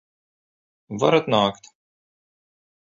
Varat 1.03 1.31
nākt! 1.35 1.73